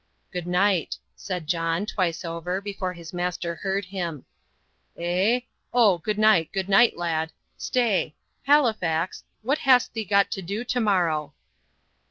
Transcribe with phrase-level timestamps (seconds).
[0.31, 4.25] "Good night," said John, twice over, before his master heard him.
[4.97, 5.41] "Eh?
[5.75, 7.31] Oh, good night, good night, lad!
[7.55, 8.15] Stay!
[8.45, 11.35] Halifax, what hast thee got to do to morrow?"